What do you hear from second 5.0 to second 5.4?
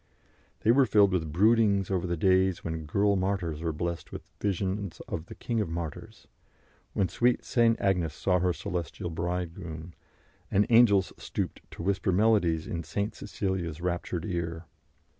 of the